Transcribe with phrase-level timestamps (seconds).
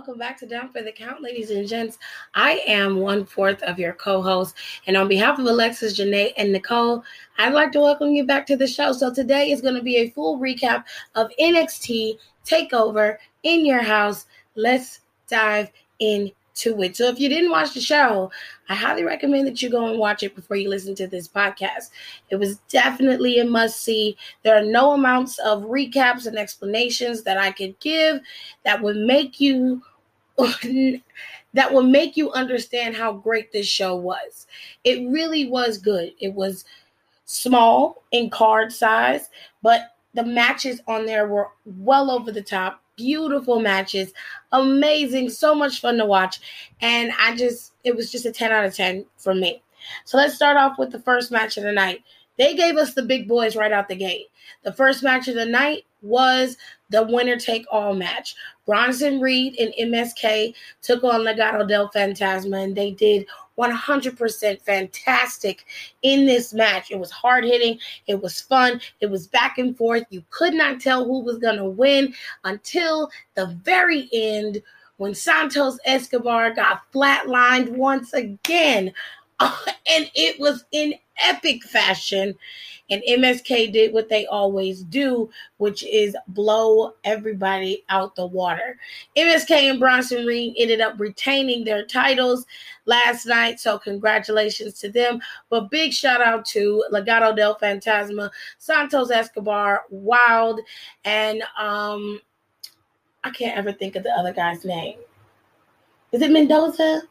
[0.00, 1.98] welcome back to Down for the Count, ladies and gents.
[2.34, 4.54] I am one fourth of your co host,
[4.86, 7.04] and on behalf of Alexis, Janae, and Nicole,
[7.36, 8.94] I'd like to welcome you back to the show.
[8.94, 10.84] So, today is going to be a full recap
[11.16, 14.24] of NXT TakeOver in your house.
[14.54, 16.96] Let's dive in to it.
[16.96, 18.30] So if you didn't watch the show,
[18.68, 21.90] I highly recommend that you go and watch it before you listen to this podcast.
[22.28, 24.16] It was definitely a must see.
[24.42, 28.20] There are no amounts of recaps and explanations that I could give
[28.64, 29.82] that would make you
[31.54, 34.46] that will make you understand how great this show was.
[34.84, 36.12] It really was good.
[36.20, 36.64] It was
[37.24, 39.28] small in card size,
[39.62, 44.12] but the matches on there were well over the top beautiful matches,
[44.52, 46.38] amazing, so much fun to watch.
[46.82, 49.62] And I just, it was just a 10 out of 10 for me.
[50.04, 52.02] So let's start off with the first match of the night.
[52.36, 54.26] They gave us the big boys right out the gate.
[54.64, 56.56] The first match of the night was
[56.90, 58.34] the winner take all match.
[58.66, 63.26] Bronson Reed and MSK took on Legado del Fantasma, and they did
[63.58, 65.66] 100% fantastic
[66.02, 66.90] in this match.
[66.90, 70.04] It was hard hitting, it was fun, it was back and forth.
[70.10, 74.62] You could not tell who was going to win until the very end
[74.96, 78.92] when Santos Escobar got flatlined once again.
[79.40, 82.36] and it was in epic fashion.
[82.90, 88.76] And MSK did what they always do, which is blow everybody out the water.
[89.16, 92.46] MSK and Bronson Reed ended up retaining their titles
[92.86, 95.20] last night, so congratulations to them.
[95.50, 100.60] But big shout out to Legado del Fantasma, Santos Escobar, Wilde,
[101.04, 102.20] and um,
[103.22, 104.98] I can't ever think of the other guy's name.
[106.10, 107.02] Is it Mendoza?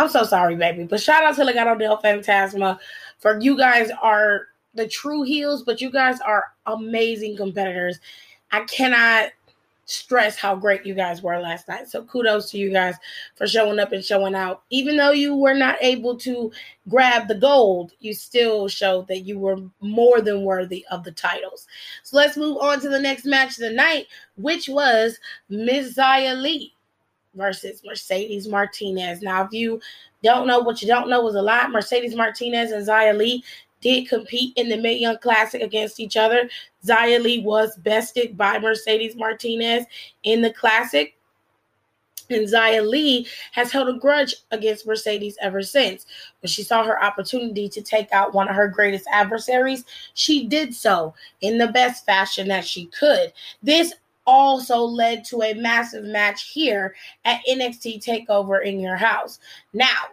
[0.00, 0.84] I'm so sorry, baby.
[0.84, 2.78] But shout out to Legado del Fantasma
[3.18, 8.00] for you guys are the true heels, but you guys are amazing competitors.
[8.50, 9.32] I cannot
[9.84, 11.86] stress how great you guys were last night.
[11.90, 12.94] So kudos to you guys
[13.34, 14.62] for showing up and showing out.
[14.70, 16.50] Even though you were not able to
[16.88, 21.66] grab the gold, you still showed that you were more than worthy of the titles.
[22.04, 24.06] So let's move on to the next match of the night,
[24.38, 25.18] which was
[25.50, 26.72] Miss Xia Li
[27.34, 29.22] versus Mercedes Martinez.
[29.22, 29.80] Now, if you
[30.22, 33.44] don't know what you don't know is a lot, Mercedes Martinez and Xia Li
[33.80, 36.48] did compete in the Mae Young Classic against each other.
[36.84, 39.86] Xia Li was bested by Mercedes Martinez
[40.24, 41.14] in the Classic.
[42.28, 46.06] And Xia Li has held a grudge against Mercedes ever since.
[46.40, 50.74] When she saw her opportunity to take out one of her greatest adversaries, she did
[50.74, 53.32] so in the best fashion that she could.
[53.62, 53.94] This
[54.26, 56.94] also led to a massive match here
[57.24, 59.38] at NXT TakeOver in your house.
[59.72, 60.08] Now,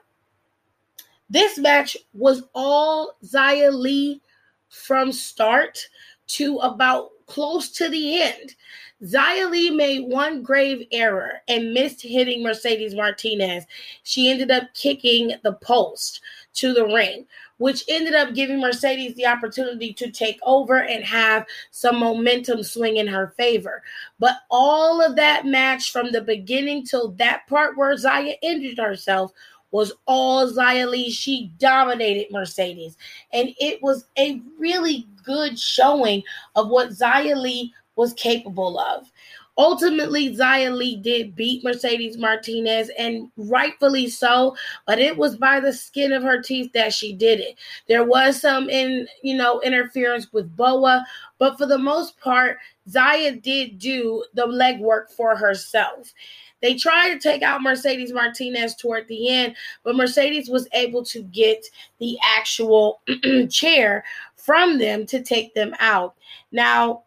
[1.30, 4.22] this match was all Xia Li
[4.70, 5.80] from start
[6.28, 8.56] to about close to the end.
[9.04, 13.66] Xia Li made one grave error and missed hitting Mercedes Martinez.
[14.04, 16.22] She ended up kicking the post
[16.54, 21.46] to the ring which ended up giving Mercedes the opportunity to take over and have
[21.72, 23.82] some momentum swing in her favor.
[24.20, 29.32] But all of that match from the beginning till that part where Xia injured herself
[29.72, 31.10] was all Xia Li.
[31.10, 32.96] She dominated Mercedes.
[33.34, 36.24] And it was a really good showing
[36.56, 39.12] of what Xia Li was capable of.
[39.58, 45.74] Ultimately, Xia Li did beat Mercedes Martinez, and rightfully so, but it was by the
[45.74, 47.56] skin of her teeth that she did it.
[47.88, 51.06] There was some in, you know, interference with Boa,
[51.40, 52.58] but for the most part,
[52.88, 56.14] Xia did do the legwork for herself.
[56.62, 61.22] They tried to take out Mercedes Martinez toward the end, but Mercedes was able to
[61.24, 61.66] get
[62.00, 63.02] the actual
[63.50, 64.04] chair
[64.36, 66.16] from them to take them out.
[66.52, 67.04] Now,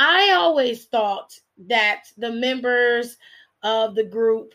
[0.00, 1.38] I always thought
[1.68, 3.18] that the members
[3.62, 4.54] of the group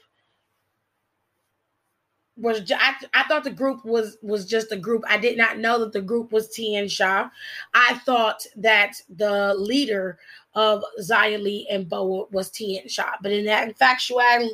[2.36, 5.04] was I, I thought the group was was just a group.
[5.08, 7.30] I did not know that the group was Tian Sha.
[7.76, 10.18] I thought that the leader
[10.56, 13.12] of Xia Li and Boa was Tian Sha.
[13.22, 14.50] But in that factuality,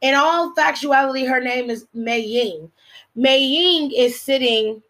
[0.00, 2.70] in all factuality, her name is Mei Ying.
[3.16, 4.80] Mei Ying is sitting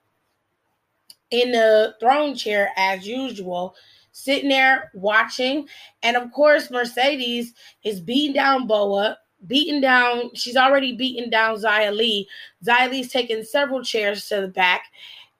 [1.30, 3.74] in the throne chair as usual,
[4.20, 5.68] sitting there watching.
[6.02, 11.94] And of course, Mercedes is beating down Boa, beating down, she's already beaten down Xia
[11.94, 12.28] Li.
[12.64, 14.84] Xia Li's taking several chairs to the back,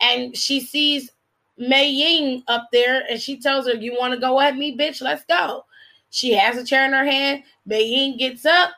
[0.01, 1.11] and she sees
[1.59, 5.03] Mei Ying up there, and she tells her, You want to go at me, bitch?
[5.03, 5.65] Let's go.
[6.11, 7.45] She has a chair in her hand.
[7.67, 8.71] Mei Ying gets up,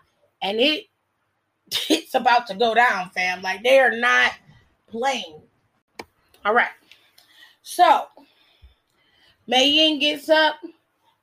[0.43, 0.87] and it
[1.89, 3.43] it's about to go down, fam.
[3.43, 4.33] Like they are not
[4.89, 5.41] playing.
[6.45, 6.69] All right.
[7.63, 8.07] So
[9.53, 10.55] Mei Ying gets up.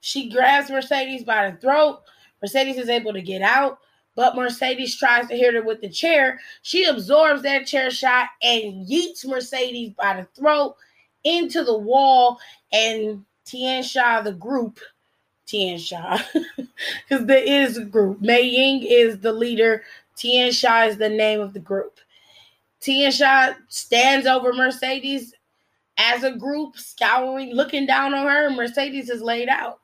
[0.02, 2.02] She grabs Mercedes by the throat.
[2.44, 3.80] Mercedes is able to get out,
[4.16, 6.40] but Mercedes tries to hit her with the chair.
[6.62, 10.76] She absorbs that chair shot and yeets Mercedes by the throat
[11.24, 12.38] into the wall.
[12.72, 14.80] And Tian Sha, the group,
[15.48, 18.22] Tian Sha, because there is a group.
[18.22, 19.82] Mei Ying is the leader.
[20.16, 22.00] Tian Sha is the name of the group.
[22.80, 25.34] Tian Sha stands over Mercedes
[26.00, 28.50] as a group, scouring, looking down on her.
[28.50, 29.82] Mercedes is laid out.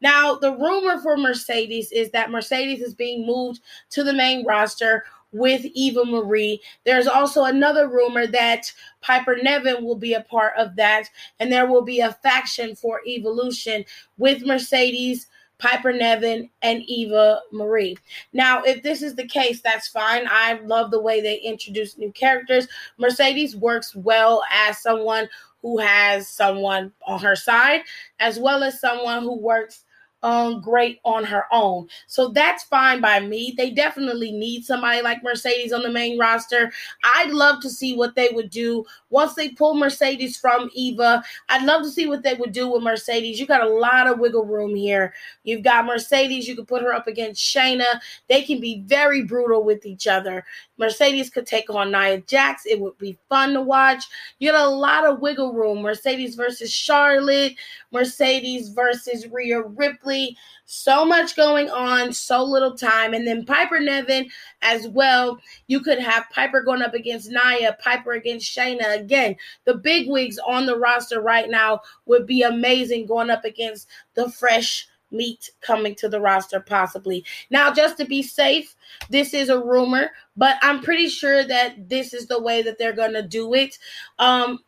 [0.00, 3.60] Now, the rumor for Mercedes is that Mercedes is being moved
[3.90, 6.62] to the main roster with Eva Marie.
[6.84, 11.10] There's also another rumor that Piper Niven will be a part of that,
[11.40, 13.84] and there will be a faction for Evolution
[14.16, 15.26] with Mercedes.
[15.58, 17.98] Piper Niven and Eva Marie.
[18.32, 20.24] Now, if this is the case, that's fine.
[20.30, 22.68] I love the way they introduce new characters.
[22.96, 25.28] Mercedes works well as someone
[25.62, 27.82] who has someone on her side,
[28.20, 29.84] as well as someone who works
[30.22, 31.88] um great on her own.
[32.06, 33.54] So that's fine by me.
[33.56, 36.72] They definitely need somebody like Mercedes on the main roster.
[37.04, 41.22] I'd love to see what they would do once they pull Mercedes from Eva.
[41.48, 43.38] I'd love to see what they would do with Mercedes.
[43.38, 45.14] You got a lot of wiggle room here.
[45.44, 48.00] You've got Mercedes, you can put her up against Shayna.
[48.28, 50.44] They can be very brutal with each other.
[50.78, 52.64] Mercedes could take on Nia Jax.
[52.64, 54.04] It would be fun to watch.
[54.38, 55.82] You got a lot of wiggle room.
[55.82, 57.54] Mercedes versus Charlotte,
[57.92, 60.36] Mercedes versus Rhea Ripley.
[60.70, 63.14] So much going on, so little time.
[63.14, 64.28] And then Piper Niven
[64.60, 65.38] as well.
[65.66, 69.00] You could have Piper going up against Nia, Piper against Shayna.
[69.00, 69.34] Again,
[69.64, 74.30] the big wigs on the roster right now would be amazing going up against the
[74.30, 77.24] fresh meat coming to the roster possibly.
[77.50, 78.74] Now, just to be safe,
[79.10, 82.92] this is a rumor, but I'm pretty sure that this is the way that they're
[82.92, 83.78] going to do it.
[84.18, 84.60] Um,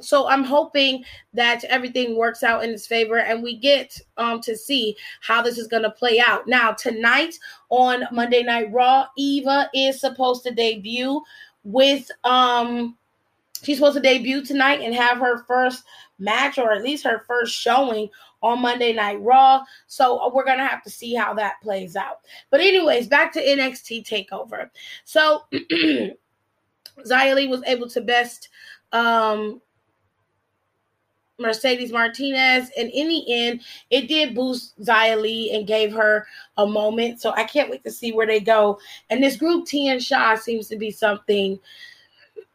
[0.00, 4.56] so I'm hoping that everything works out in its favor and we get um, to
[4.56, 6.48] see how this is going to play out.
[6.48, 7.34] Now, tonight
[7.68, 11.22] on Monday Night Raw, Eva is supposed to debut
[11.62, 12.96] with um
[13.62, 15.84] she's supposed to debut tonight and have her first
[16.20, 18.08] match or at least her first showing
[18.42, 19.64] on Monday Night Raw.
[19.86, 22.20] So uh, we're going to have to see how that plays out.
[22.50, 24.70] But anyways, back to NXT takeover.
[25.04, 28.48] So Xia Li was able to best
[28.92, 29.60] um
[31.38, 32.70] Mercedes Martinez.
[32.76, 36.26] And in the end, it did boost Xia Li and gave her
[36.58, 37.22] a moment.
[37.22, 38.78] So I can't wait to see where they go.
[39.08, 41.58] And this group Tian Sha seems to be something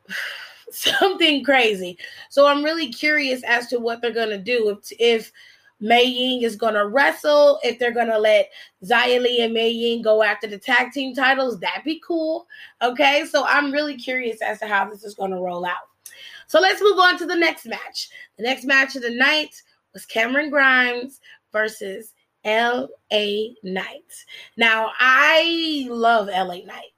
[1.00, 1.98] something crazy.
[2.30, 4.70] So I'm really curious as to what they're gonna do.
[4.70, 5.32] If if
[5.80, 8.50] Mei Ying is gonna wrestle, if they're gonna let
[8.84, 12.48] Xia Li and Mei Ying go after the tag team titles, that'd be cool.
[12.82, 15.90] Okay, so I'm really curious as to how this is gonna roll out.
[16.48, 18.10] So let's move on to the next match.
[18.38, 19.62] The next match of the night
[19.94, 21.20] was Cameron Grimes
[21.52, 22.14] versus
[22.46, 24.14] LA Knight.
[24.56, 26.94] Now, I love LA Knight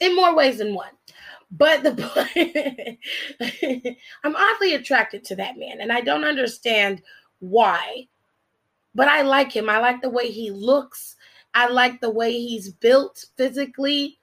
[0.00, 0.90] in more ways than one.
[1.56, 2.98] But the
[4.24, 7.02] I'm oddly attracted to that man, and I don't understand
[7.38, 8.08] why.
[8.94, 9.68] But I like him.
[9.68, 11.16] I like the way he looks.
[11.54, 14.18] I like the way he's built physically.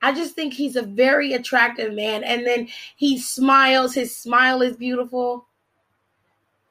[0.00, 2.24] I just think he's a very attractive man.
[2.24, 3.94] And then he smiles.
[3.94, 5.46] His smile is beautiful.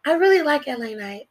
[0.06, 1.30] I really like LA Knight.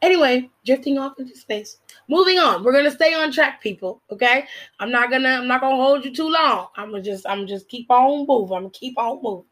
[0.00, 1.78] Anyway, drifting off into space.
[2.08, 2.64] Moving on.
[2.64, 4.02] We're gonna stay on track, people.
[4.10, 4.46] Okay.
[4.80, 6.68] I'm not gonna I'm not gonna hold you too long.
[6.76, 8.56] I'm gonna just I'm gonna just keep on moving.
[8.56, 9.46] I'm gonna keep on moving.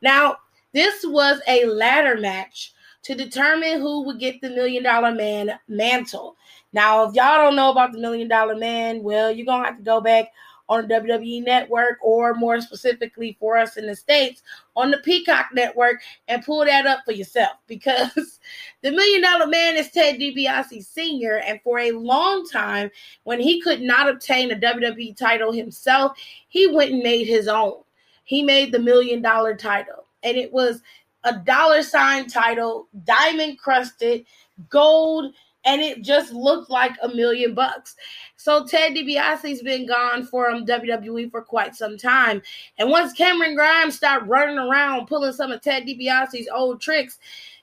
[0.00, 0.36] Now,
[0.72, 2.72] this was a ladder match
[3.04, 6.36] to determine who would get the million dollar man mantle.
[6.72, 9.82] Now, if y'all don't know about the Million Dollar Man, well, you're to have to
[9.82, 10.28] go back
[10.68, 14.42] on the WWE network or more specifically for us in the States
[14.76, 18.40] on the Peacock network and pull that up for yourself because
[18.82, 21.42] the Million Dollar Man is Ted DiBiase Sr.
[21.46, 22.90] And for a long time,
[23.24, 26.16] when he could not obtain a WWE title himself,
[26.48, 27.82] he went and made his own.
[28.24, 30.80] He made the Million Dollar title, and it was
[31.24, 34.24] a dollar sign title, diamond crusted,
[34.68, 37.94] gold and it just looked like a million bucks.
[38.36, 42.42] So Ted DiBiase's been gone from WWE for quite some time.
[42.78, 47.18] And once Cameron Grimes started running around pulling some of Ted DiBiase's old tricks,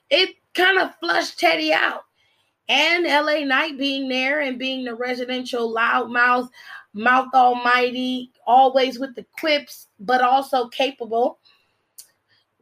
[0.09, 2.05] it kind of flushed Teddy out.
[2.69, 6.49] And LA Knight being there and being the residential loudmouth,
[6.93, 11.39] mouth almighty, always with the quips, but also capable,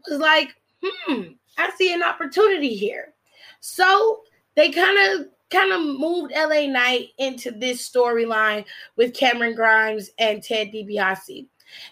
[0.09, 1.23] was like, hmm,
[1.57, 3.13] I see an opportunity here.
[3.59, 4.21] So
[4.57, 8.65] they kind of kind of moved LA Knight into this storyline
[8.97, 11.47] with Cameron Grimes and Ted DiBiase.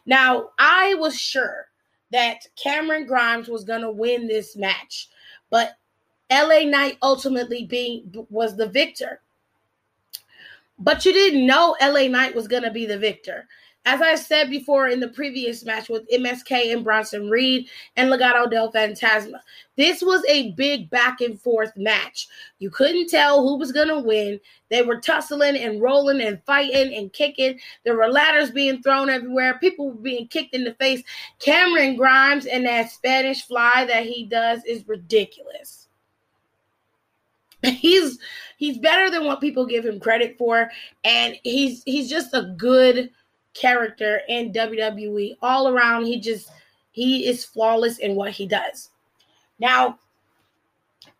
[0.05, 1.67] Now, I was sure
[2.11, 5.09] that Cameron Grimes was going to win this match,
[5.49, 5.77] but
[6.31, 9.21] LA Knight ultimately being was the victor.
[10.79, 13.47] but you didn't know LA Knight was going to be the victor.
[13.87, 18.49] As I said before in the previous match with MSK and Bronson Reed and Legado
[18.49, 19.39] del Fantasma,
[19.77, 22.27] this was a big back and forth match.
[22.57, 24.39] You couldn't tell who was going to win.
[24.69, 27.59] They were tussling and rolling and fighting and kicking.
[27.83, 29.59] There were ladders being thrown everywhere.
[29.59, 31.03] People were being kicked in the face.
[31.37, 35.87] Cameron Grimes and that Spanish fly that he does is ridiculous.
[37.63, 38.19] He's
[38.57, 40.69] he's better than what people give him credit for
[41.03, 43.09] and he's he's just a good
[43.55, 45.37] character in WWE.
[45.41, 46.51] All around, he just
[46.91, 48.91] he is flawless in what he does.
[49.59, 49.97] Now,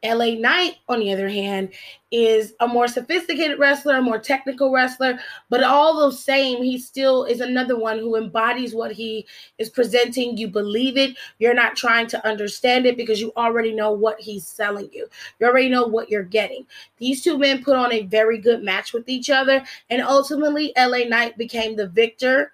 [0.04, 1.70] LA Knight, on the other hand,
[2.12, 7.25] is a more sophisticated wrestler, a more technical wrestler, but all the same, he still
[7.25, 9.25] is another one who embodies what he
[9.58, 10.38] is presenting.
[10.38, 11.18] You believe it.
[11.39, 15.08] You're not trying to understand it because you already know what he's selling you.
[15.39, 16.65] You already know what you're getting.
[16.98, 21.06] These two men put on a very good match with each other, and ultimately, LA
[21.08, 22.51] Knight became the victor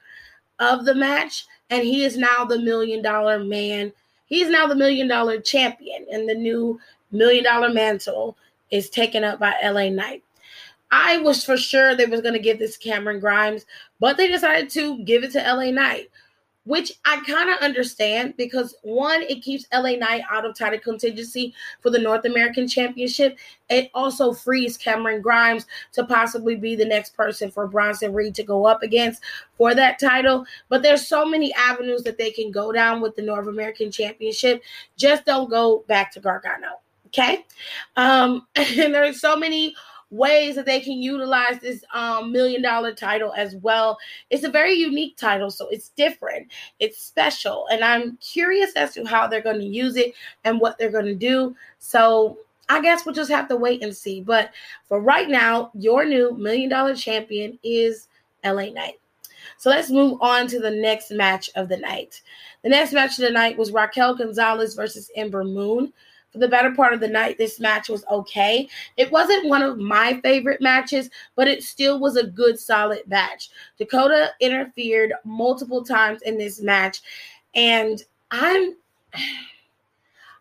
[0.59, 3.91] of the match, and he is now the million dollar man.
[4.25, 6.79] He's now the million dollar champion and the new
[7.11, 8.37] million dollar mantle
[8.71, 10.23] is taken up by LA Knight.
[10.91, 13.65] I was for sure they was going to give this Cameron Grimes,
[13.99, 16.09] but they decided to give it to LA Knight,
[16.65, 21.53] which I kind of understand because one, it keeps LA Knight out of title contingency
[21.79, 23.37] for the North American Championship.
[23.69, 28.43] It also frees Cameron Grimes to possibly be the next person for Bronson Reed to
[28.43, 29.21] go up against
[29.57, 30.45] for that title.
[30.67, 34.61] But there's so many avenues that they can go down with the North American Championship.
[34.97, 36.81] Just don't go back to Gargano.
[37.13, 37.45] Okay.
[37.97, 39.75] Um, and there's so many
[40.11, 43.97] ways that they can utilize this um, million dollar title as well.
[44.29, 49.05] It's a very unique title, so it's different, it's special, and I'm curious as to
[49.05, 50.13] how they're going to use it
[50.43, 51.55] and what they're going to do.
[51.79, 52.37] So
[52.67, 54.21] I guess we'll just have to wait and see.
[54.21, 54.51] But
[54.87, 58.07] for right now, your new million dollar champion is
[58.43, 58.99] LA Knight.
[59.57, 62.21] So let's move on to the next match of the night.
[62.63, 65.93] The next match of the night was Raquel Gonzalez versus Ember Moon
[66.31, 68.69] for the better part of the night, this match was okay.
[68.97, 73.49] It wasn't one of my favorite matches, but it still was a good, solid match.
[73.77, 77.01] Dakota interfered multiple times in this match,
[77.55, 78.75] and I'm.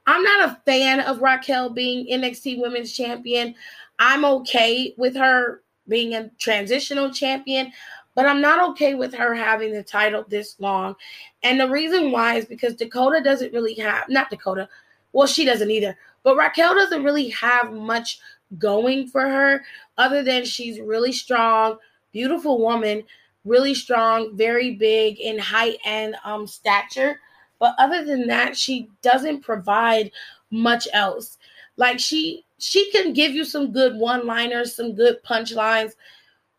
[0.07, 3.55] I'm not a fan of Raquel being NXT Women's Champion.
[4.01, 7.71] I'm okay with her being a transitional champion,
[8.15, 10.97] but I'm not okay with her having the title this long.
[11.43, 14.69] And the reason why is because Dakota doesn't really have, not Dakota,
[15.13, 15.97] well, she doesn't either.
[16.23, 18.21] But Raquel doesn't really have much
[18.59, 19.65] going for her
[19.97, 21.79] other than she's really strong,
[22.13, 23.05] beautiful woman,
[23.45, 27.21] really strong, very big in height and um, stature.
[27.59, 30.11] But other than that, she doesn't provide
[30.51, 31.39] much else.
[31.77, 35.93] Like she she can give you some good one-liners, some good punchlines,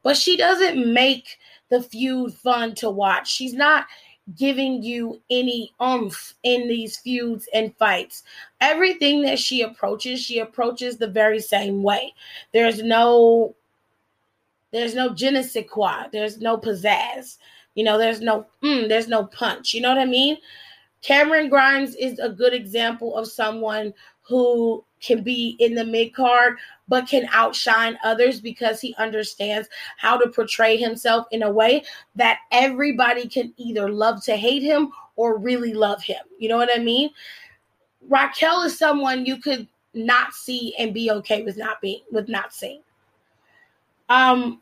[0.01, 1.37] but she doesn't make
[1.69, 3.31] the feud fun to watch.
[3.31, 3.85] She's not
[4.35, 8.23] giving you any umph in these feuds and fights.
[8.59, 12.13] Everything that she approaches, she approaches the very same way.
[12.53, 13.55] There's no
[14.71, 16.05] there's no je ne sais quoi.
[16.11, 17.37] There's no pizzazz.
[17.75, 19.73] You know, there's no mm, there's no punch.
[19.73, 20.37] You know what I mean?
[21.01, 26.57] Cameron Grimes is a good example of someone who can be in the mid card
[26.87, 31.83] but can outshine others because he understands how to portray himself in a way
[32.15, 36.21] that everybody can either love to hate him or really love him.
[36.37, 37.09] You know what I mean?
[38.09, 42.53] Raquel is someone you could not see and be okay with not being with not
[42.53, 42.81] seeing.
[44.09, 44.61] Um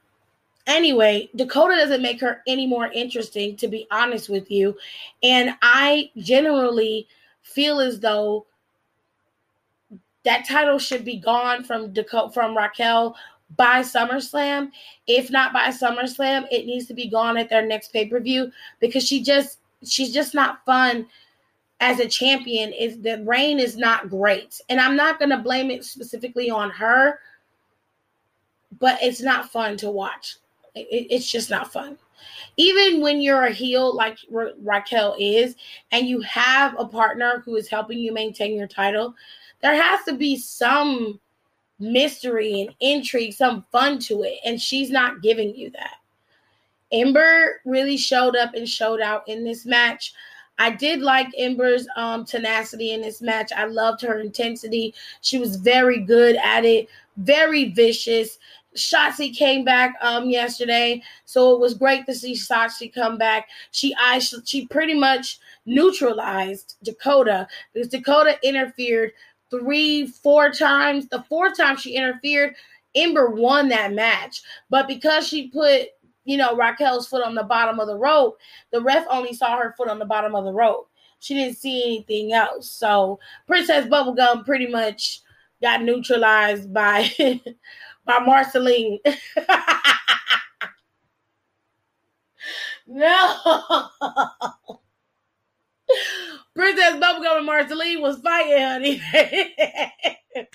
[0.68, 4.78] anyway, Dakota doesn't make her any more interesting to be honest with you,
[5.24, 7.08] and I generally
[7.42, 8.46] feel as though
[10.26, 13.16] that title should be gone from Dakota from Raquel
[13.56, 14.72] by SummerSlam.
[15.08, 19.24] If not by SummerSlam, it needs to be gone at their next pay-per-view because she
[19.24, 21.08] just she's just not fun
[21.80, 22.74] as a champion.
[22.74, 24.60] Is the reign is not great.
[24.70, 27.20] And I'm not gonna blame it specifically on her,
[28.80, 30.38] but it's not fun to watch.
[30.76, 31.98] It, it's just not fun.
[32.58, 35.56] Even when you're a heel like Ra- Raquel is,
[35.92, 39.16] and you have a partner who is helping you maintain your title,
[39.62, 41.20] there has to be some
[41.80, 44.40] mystery and intrigue, some fun to it.
[44.46, 45.96] And she's not giving you that.
[46.92, 50.14] Ember really showed up and showed out in this match.
[50.58, 53.52] I did like Ember's um, tenacity in this match.
[53.56, 54.94] I loved her intensity.
[55.22, 58.38] She was very good at it, very vicious.
[58.76, 63.48] Shotzi came back um yesterday, so it was great to see Shotzi come back.
[63.72, 63.96] She
[64.46, 69.12] she pretty much neutralized Dakota because Dakota interfered
[69.50, 71.08] three, four times.
[71.08, 72.56] The fourth time she interfered,
[72.96, 75.88] Ember won that match, but because she put
[76.26, 78.38] you know Raquel's foot on the bottom of the rope,
[78.72, 80.90] the ref only saw her foot on the bottom of the rope.
[81.20, 82.70] She didn't see anything else.
[82.70, 85.22] So Princess Bubblegum pretty much
[85.62, 87.12] got neutralized by
[88.06, 89.00] by Marceline.
[92.88, 93.90] no.
[96.56, 99.02] Princess Bubblegum and Marceline was fighting, honey.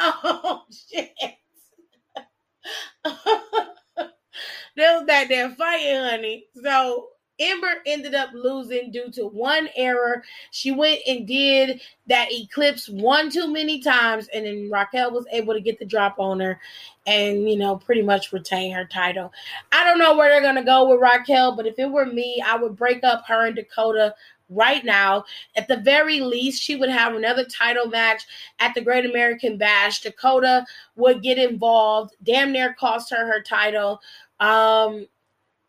[0.00, 1.10] oh shit.
[4.76, 6.46] they was back there fighting, honey.
[6.62, 7.08] So
[7.38, 10.22] Ember ended up losing due to one error.
[10.50, 15.54] She went and did that eclipse one too many times, and then Raquel was able
[15.54, 16.60] to get the drop on her
[17.06, 19.32] and, you know, pretty much retain her title.
[19.72, 22.42] I don't know where they're going to go with Raquel, but if it were me,
[22.44, 24.14] I would break up her and Dakota
[24.50, 25.24] right now.
[25.56, 28.26] At the very least, she would have another title match
[28.58, 30.00] at the Great American Bash.
[30.00, 30.64] Dakota
[30.96, 34.00] would get involved, damn near cost her her title.
[34.40, 35.06] Um,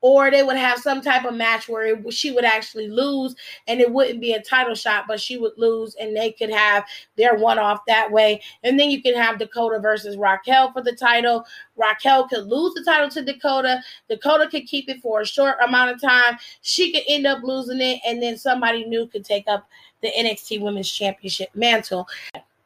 [0.02, 3.36] or they would have some type of match where it, she would actually lose
[3.68, 6.86] and it wouldn't be a title shot, but she would lose and they could have
[7.18, 8.42] their one off that way.
[8.64, 11.46] And then you can have Dakota versus Raquel for the title.
[11.76, 13.82] Raquel could lose the title to Dakota.
[14.10, 16.38] Dakota could keep it for a short amount of time.
[16.62, 19.68] She could end up losing it, and then somebody new could take up
[20.02, 22.08] the NXT Women's Championship mantle.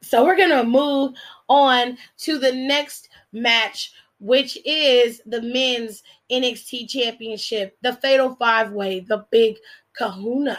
[0.02, 1.14] So we're going to move
[1.48, 3.92] on to the next match
[4.24, 6.02] which is the men's
[6.32, 9.56] NXT championship, the fatal five way, the big
[9.92, 10.58] kahuna.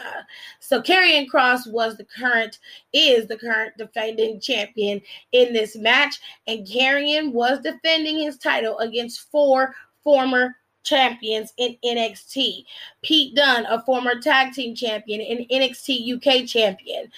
[0.60, 2.60] So Karrion Kross was the current,
[2.92, 9.28] is the current defending champion in this match, and Karrion was defending his title against
[9.32, 12.64] four former champions in NXT.
[13.02, 17.10] Pete Dunne, a former tag team champion and NXT UK champion.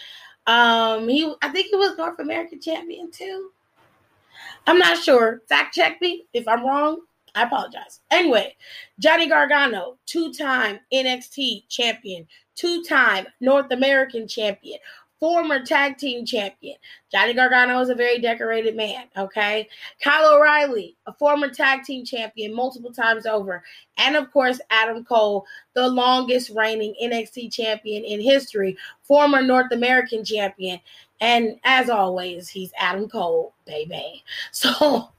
[0.46, 3.50] Um, he I think he was North American champion too.
[4.66, 5.42] I'm not sure.
[5.48, 7.00] Fact check me if I'm wrong.
[7.34, 8.00] I apologize.
[8.10, 8.56] Anyway,
[8.98, 14.78] Johnny Gargano, two time NXT champion, two time North American champion,
[15.20, 16.76] former tag team champion.
[17.10, 19.68] Johnny Gargano is a very decorated man, okay?
[20.02, 23.62] Kyle O'Reilly, a former tag team champion multiple times over.
[23.96, 30.24] And of course, Adam Cole, the longest reigning NXT champion in history, former North American
[30.24, 30.80] champion.
[31.20, 34.24] And as always, he's Adam Cole, baby.
[34.52, 35.10] So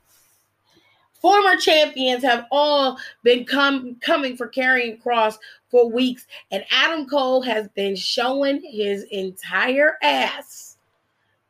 [1.21, 5.37] former champions have all been come coming for Karrion Kross
[5.69, 10.77] for weeks, and Adam Cole has been showing his entire ass.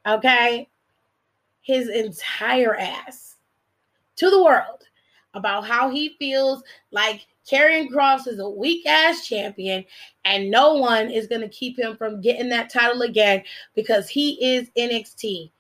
[0.08, 0.68] Okay,
[1.62, 3.36] his entire ass
[4.16, 4.84] to the world
[5.34, 9.84] about how he feels like Karrion Kross is a weak ass champion,
[10.26, 13.44] and no one is going to keep him from getting that title again
[13.76, 15.50] because he is NXT.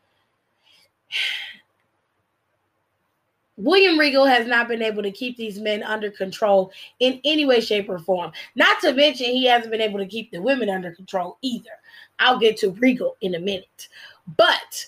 [3.57, 6.71] William Regal has not been able to keep these men under control
[7.01, 8.31] in any way, shape, or form.
[8.55, 11.71] Not to mention, he hasn't been able to keep the women under control either.
[12.19, 13.89] I'll get to Regal in a minute.
[14.37, 14.85] But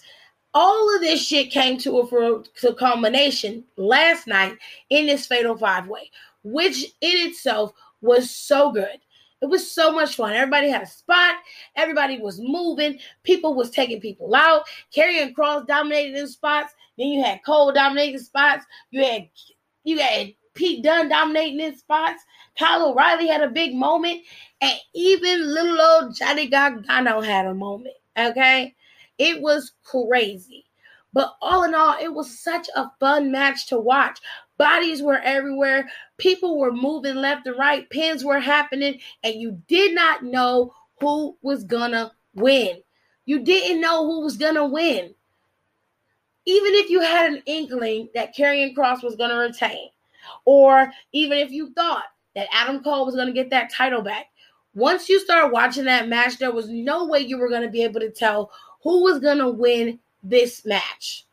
[0.54, 4.58] all of this shit came to a, to a culmination last night
[4.90, 6.10] in this fatal five way,
[6.44, 9.00] which in itself was so good.
[9.42, 10.34] It was so much fun.
[10.34, 11.36] Everybody had a spot.
[11.76, 13.00] Everybody was moving.
[13.24, 14.64] People was taking people out.
[14.96, 16.74] Karrion Kross dominated in spots.
[16.98, 18.66] Then you had Cole dominating spots.
[18.92, 19.30] You had
[19.84, 22.24] you had Pete Dunne dominating in spots.
[22.58, 24.22] Kyle O'Reilly had a big moment,
[24.60, 27.96] and even little old Johnny Gargano had a moment.
[28.18, 28.76] Okay,
[29.18, 30.66] it was crazy.
[31.14, 34.20] But all in all, it was such a fun match to watch.
[34.62, 35.90] Bodies were everywhere.
[36.18, 37.90] People were moving left and right.
[37.90, 42.82] Pins were happening, and you did not know who was gonna win.
[43.26, 45.16] You didn't know who was gonna win
[46.46, 49.90] even if you had an inkling that Karrion Kross was going to retain,
[50.46, 54.28] or even if you thought that Adam Cole was going to get that title back,
[54.74, 57.84] once you start watching that match, there was no way you were going to be
[57.84, 58.52] able to tell
[58.84, 61.26] who was going to win this match.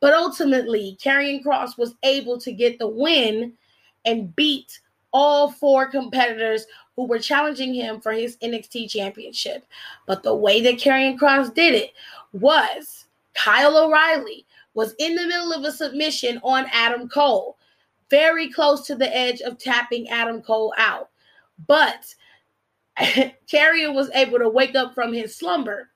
[0.00, 3.52] But ultimately, Karrion Kross was able to get the win
[4.04, 4.80] and beat
[5.12, 9.66] all four competitors who were challenging him for his NXT championship.
[10.06, 11.92] But the way that Karrion Kross did it
[12.32, 17.58] was Kyle O'Reilly was in the middle of a submission on Adam Cole,
[18.08, 21.10] very close to the edge of tapping Adam Cole out.
[21.66, 22.14] But
[22.98, 25.90] Karrion was able to wake up from his slumber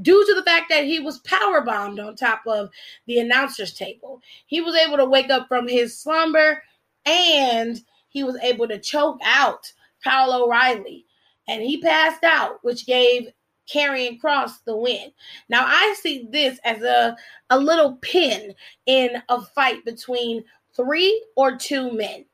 [0.00, 2.70] due to the fact that he was power bombed on top of
[3.06, 4.22] the announcer's table.
[4.46, 6.62] He was able to wake up from his slumber
[7.04, 9.70] and he was able to choke out
[10.02, 11.04] Kyle O'Reilly.
[11.48, 13.28] And he passed out, which gave
[13.72, 15.12] Karrion Kross the win.
[15.48, 17.16] Now I see this as a,
[17.50, 18.54] a little pin
[18.86, 22.24] in a fight between three or two men.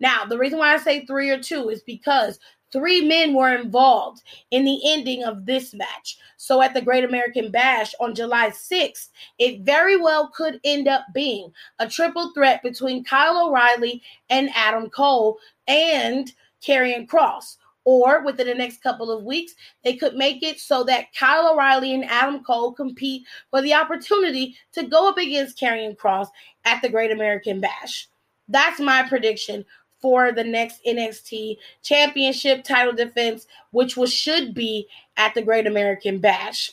[0.00, 2.38] Now, the reason why I say three or two is because
[2.72, 6.18] three men were involved in the ending of this match.
[6.36, 11.04] So at the Great American Bash on July 6th, it very well could end up
[11.12, 17.56] being a triple threat between Kyle O'Reilly and Adam Cole and Karrion Kross.
[17.84, 21.94] Or within the next couple of weeks, they could make it so that Kyle O'Reilly
[21.94, 26.28] and Adam Cole compete for the opportunity to go up against Karrion Kross
[26.66, 28.08] at the Great American Bash.
[28.46, 29.64] That's my prediction
[30.00, 36.18] for the next NXT Championship title defense, which was should be at the Great American
[36.18, 36.72] Bash.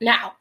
[0.00, 0.34] Now,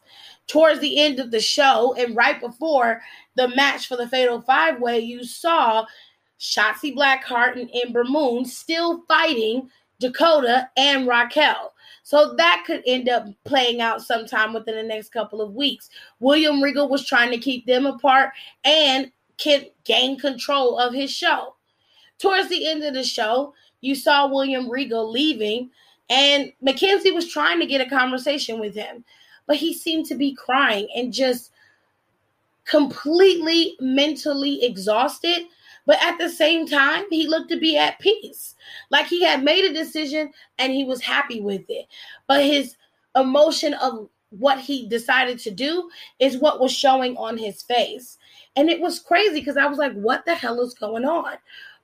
[0.48, 3.02] towards the end of the show and right before
[3.36, 5.86] the match for the Fatal Five Way, you saw
[6.40, 11.74] Shotzi Blackheart and Ember Moon still fighting Dakota and Raquel.
[12.04, 15.90] So that could end up playing out sometime within the next couple of weeks.
[16.20, 18.32] William Regal was trying to keep them apart
[18.64, 21.55] and can gain control of his show.
[22.20, 25.70] Towards the end of the show, you saw William Regal leaving,
[26.10, 29.04] and Mackenzie was trying to get a conversation with him,
[29.48, 31.52] but he seemed to be crying and just
[32.66, 35.46] completely mentally exhausted.
[35.86, 38.56] But at the same time, he looked to be at peace.
[38.90, 41.86] Like he had made a decision and he was happy with it.
[42.28, 42.76] But his
[43.16, 48.18] emotion of what he decided to do is what was showing on his face.
[48.56, 51.34] And it was crazy because I was like, what the hell is going on?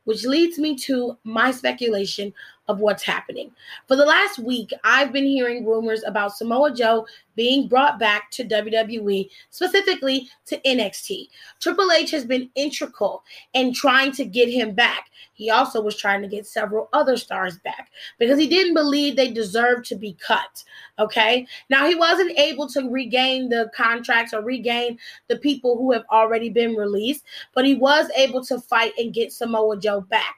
[0.04, 2.34] Which leads me to my speculation
[2.72, 3.52] of what's happening.
[3.90, 7.06] For the last week, I've been hearing rumors about Samoa Joe
[7.36, 11.28] being brought back to WWE, specifically to NXT.
[11.60, 15.10] Triple H has been integral in trying to get him back.
[15.34, 19.32] He also was trying to get several other stars back because he didn't believe they
[19.32, 20.64] deserved to be cut.
[20.98, 21.46] Okay.
[21.70, 26.50] Now, he wasn't able to regain the contracts or regain the people who have already
[26.50, 30.38] been released, but he was able to fight and get Samoa Joe back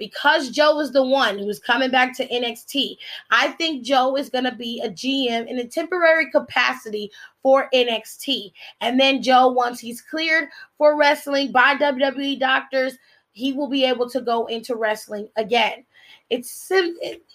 [0.00, 2.96] because Joe is the one who is coming back to NXT,
[3.30, 8.50] I think Joe is going to be a GM in a temporary capacity for NXT.
[8.80, 12.96] And then Joe, once he's cleared for wrestling by WWE doctors,
[13.32, 15.84] he will be able to go into wrestling again.
[16.30, 16.72] It's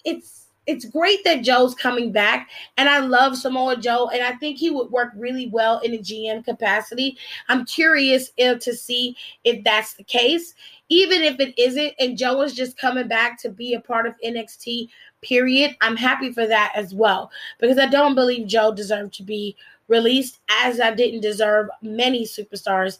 [0.04, 4.58] it's it's great that Joe's coming back, and I love Samoa Joe, and I think
[4.58, 7.16] he would work really well in a GM capacity.
[7.48, 10.54] I'm curious if, to see if that's the case.
[10.88, 14.14] Even if it isn't, and Joe is just coming back to be a part of
[14.24, 14.88] NXT,
[15.20, 19.56] period, I'm happy for that as well because I don't believe Joe deserved to be
[19.88, 22.98] released, as I didn't deserve many superstars,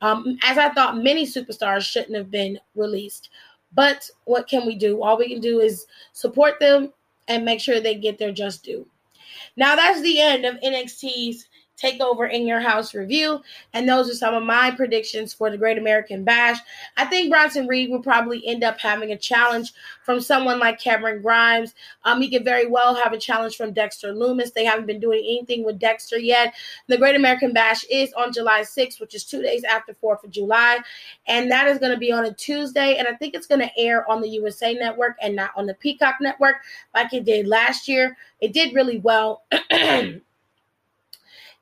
[0.00, 3.30] um, as I thought many superstars shouldn't have been released.
[3.72, 5.02] But what can we do?
[5.02, 6.92] All we can do is support them
[7.28, 8.86] and make sure they get their just due.
[9.56, 11.48] Now that's the end of NXT's
[11.80, 13.40] Takeover in Your House review.
[13.72, 16.58] And those are some of my predictions for the Great American Bash.
[16.96, 19.72] I think Bronson Reed will probably end up having a challenge
[20.04, 21.74] from someone like Cameron Grimes.
[22.04, 24.52] Um, he could very well have a challenge from Dexter Lumis.
[24.52, 26.54] They haven't been doing anything with Dexter yet.
[26.88, 30.30] The Great American Bash is on July 6th, which is two days after 4th of
[30.30, 30.78] July.
[31.26, 32.96] And that is going to be on a Tuesday.
[32.96, 35.74] And I think it's going to air on the USA Network and not on the
[35.74, 36.56] Peacock Network
[36.94, 38.16] like it did last year.
[38.40, 39.44] It did really well.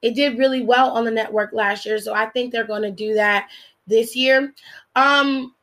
[0.03, 2.91] It did really well on the network last year, so I think they're going to
[2.91, 3.49] do that
[3.87, 4.53] this year.
[4.95, 5.55] Um,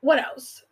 [0.00, 0.64] what else?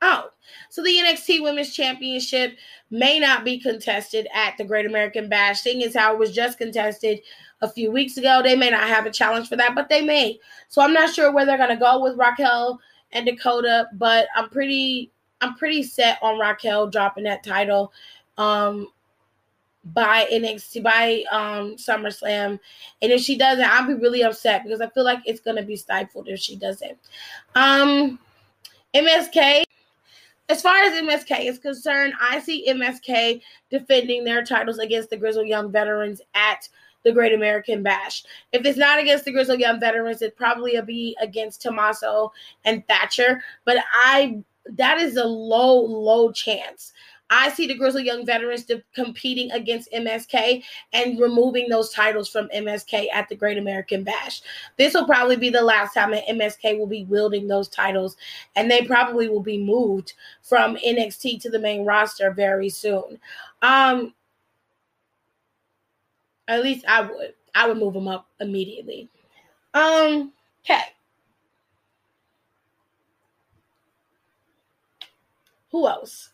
[0.00, 0.30] Oh,
[0.70, 2.56] so the NXT Women's Championship
[2.90, 6.58] may not be contested at the Great American Bash, seeing as how it was just
[6.58, 7.20] contested
[7.62, 8.40] a few weeks ago.
[8.42, 10.38] They may not have a challenge for that, but they may.
[10.68, 12.80] So I'm not sure where they're gonna go with Raquel
[13.12, 17.92] and Dakota, but I'm pretty I'm pretty set on Raquel dropping that title.
[18.36, 18.88] Um,
[19.94, 22.58] by NXT by um SummerSlam.
[23.02, 25.76] And if she doesn't, I'll be really upset because I feel like it's gonna be
[25.76, 26.98] stifled if she doesn't.
[27.54, 28.18] Um
[28.94, 29.64] MSK.
[30.50, 35.46] As far as MSK is concerned, I see MSK defending their titles against the Grizzled
[35.46, 36.66] Young Veterans at
[37.04, 38.24] the Great American Bash.
[38.52, 42.32] If it's not against the Grizzled Young Veterans, it probably will be against Tommaso
[42.64, 43.42] and Thatcher.
[43.66, 44.42] But I
[44.76, 46.92] that is a low, low chance.
[47.30, 50.62] I see the Grizzly Young Veterans competing against MSK
[50.92, 54.40] and removing those titles from MSK at the Great American Bash.
[54.78, 58.16] This will probably be the last time that MSK will be wielding those titles,
[58.56, 63.18] and they probably will be moved from NXT to the main roster very soon.
[63.60, 64.14] Um,
[66.46, 67.34] at least I would.
[67.54, 69.08] I would move them up immediately.
[69.74, 70.32] Um,
[70.64, 70.82] okay.
[75.72, 76.30] Who else?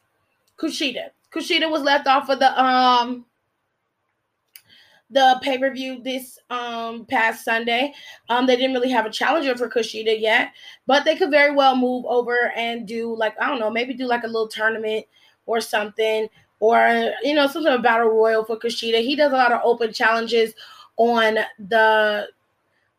[0.64, 1.10] Kushida.
[1.32, 3.26] Kushida was left off of the um
[5.10, 7.92] the pay per view this um past Sunday.
[8.28, 10.52] Um, they didn't really have a challenger for Kushida yet,
[10.86, 14.06] but they could very well move over and do like I don't know, maybe do
[14.06, 15.06] like a little tournament
[15.46, 16.28] or something,
[16.60, 19.00] or you know, something about battle royal for Kushida.
[19.02, 20.54] He does a lot of open challenges
[20.96, 22.28] on the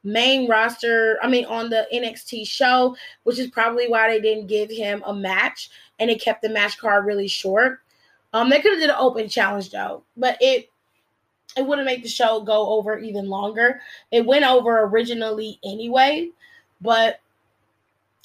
[0.04, 4.70] main roster, I mean, on the NXT show, which is probably why they didn't give
[4.70, 7.80] him a match and it kept the match card really short.
[8.34, 10.70] Um, they could have did an open challenge though, but it
[11.58, 13.80] it wouldn't make the show go over even longer.
[14.12, 16.32] It went over originally anyway,
[16.82, 17.22] but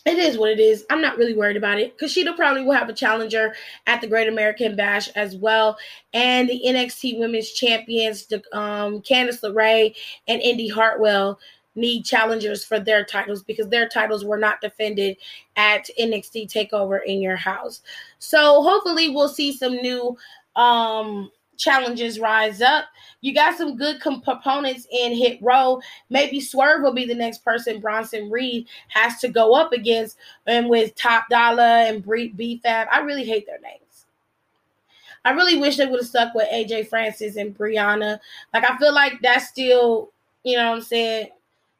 [0.06, 0.85] it is what it is.
[0.90, 1.98] I'm not really worried about it.
[1.98, 3.54] Kushida probably will have a challenger
[3.87, 5.76] at the Great American Bash as well.
[6.14, 9.94] And the NXT Women's Champions, um, Candice LeRae
[10.26, 11.38] and Indy Hartwell,
[11.74, 15.16] need challengers for their titles because their titles were not defended
[15.56, 17.83] at NXT Takeover in your house.
[18.18, 20.16] So hopefully we'll see some new
[20.56, 21.30] um
[21.61, 22.87] challenges rise up.
[23.20, 25.80] You got some good components in Hit Row.
[26.09, 30.16] Maybe Swerve will be the next person Bronson Reed has to go up against.
[30.46, 34.06] And with Top Dollar and B-Fab, I really hate their names.
[35.24, 38.18] I really wish they would have stuck with AJ Francis and Brianna.
[38.54, 40.12] Like I feel like that's still,
[40.44, 41.28] you know what I'm saying?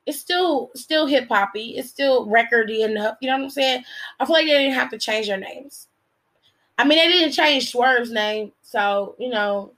[0.07, 1.77] It's still still hip hoppy.
[1.77, 3.17] It's still recordy enough.
[3.21, 3.85] You know what I'm saying?
[4.19, 5.89] I feel like they didn't have to change their names.
[6.79, 9.73] I mean, they didn't change Swerve's name, so you know,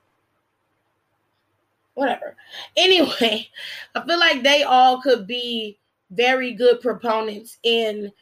[1.95, 2.37] whatever.
[2.77, 3.49] Anyway,
[3.95, 5.79] I feel like they all could be
[6.11, 8.13] very good proponents in,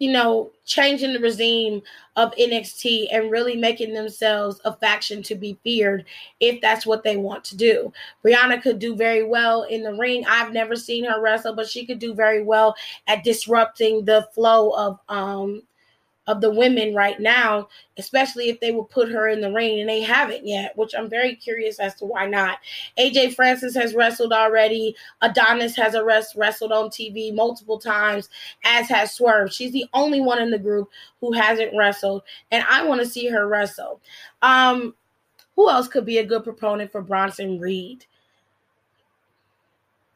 [0.00, 1.82] you know, changing the regime
[2.16, 6.06] of NXT and really making themselves a faction to be feared
[6.40, 7.92] if that's what they want to do.
[8.24, 10.24] Brianna could do very well in the ring.
[10.26, 12.74] I've never seen her wrestle, but she could do very well
[13.06, 15.62] at disrupting the flow of um
[16.26, 19.88] of the women right now, especially if they will put her in the ring, and
[19.88, 22.58] they haven't yet, which I'm very curious as to why not.
[22.98, 24.94] AJ Francis has wrestled already.
[25.22, 28.28] Adonis has a rest, wrestled on TV multiple times,
[28.64, 29.52] as has Swerve.
[29.52, 30.88] She's the only one in the group
[31.20, 34.00] who hasn't wrestled, and I want to see her wrestle.
[34.42, 34.94] Um,
[35.56, 38.06] who else could be a good proponent for Bronson Reed?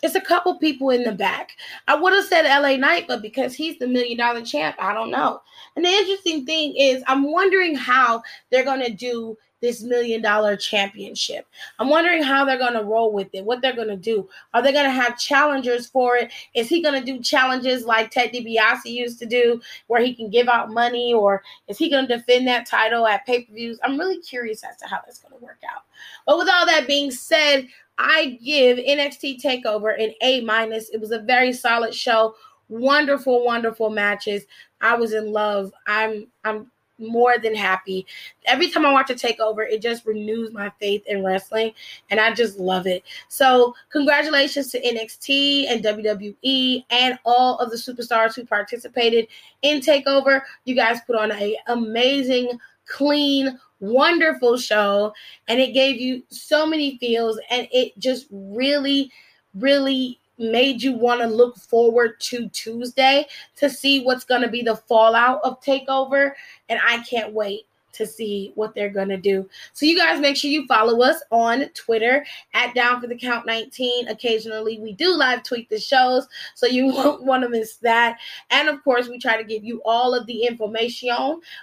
[0.04, 1.52] It's a couple people in the back.
[1.88, 5.10] I would have said LA Knight, but because he's the million dollar champ, I don't
[5.10, 5.40] know.
[5.76, 10.56] And the interesting thing is, I'm wondering how they're going to do this million dollar
[10.56, 11.46] championship.
[11.78, 14.28] I'm wondering how they're going to roll with it, what they're going to do.
[14.52, 16.30] Are they going to have challengers for it?
[16.54, 20.28] Is he going to do challenges like Ted DiBiase used to do, where he can
[20.28, 23.80] give out money, or is he going to defend that title at pay per views?
[23.82, 25.84] I'm really curious as to how that's going to work out.
[26.26, 30.90] But with all that being said, I give NXT Takeover an A minus.
[30.90, 32.34] It was a very solid show.
[32.68, 34.44] Wonderful, wonderful matches.
[34.82, 35.72] I was in love.
[35.86, 38.06] I'm I'm more than happy.
[38.46, 41.72] Every time I watch a takeover, it just renews my faith in wrestling,
[42.10, 43.02] and I just love it.
[43.28, 49.26] So, congratulations to NXT and WWE and all of the superstars who participated
[49.62, 50.42] in Takeover.
[50.64, 55.12] You guys put on a amazing, clean, wonderful show
[55.48, 59.10] and it gave you so many feels and it just really
[59.54, 64.62] really made you want to look forward to Tuesday to see what's going to be
[64.62, 66.32] the fallout of takeover
[66.68, 69.48] and I can't wait to see what they're going to do.
[69.72, 73.46] So you guys make sure you follow us on Twitter at Down for the Count
[73.46, 74.08] 19.
[74.08, 78.18] Occasionally we do live tweet the shows, so you won't want to miss that.
[78.50, 81.10] And of course, we try to give you all of the information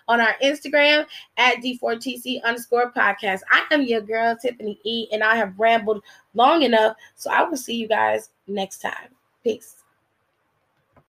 [0.08, 1.06] on our Instagram
[1.38, 3.42] at D4TC underscore podcast.
[3.52, 6.04] I am your girl, Tiffany E, and I have rambled
[6.34, 9.16] long enough, so I will see you guys next time.
[9.44, 9.81] Peace.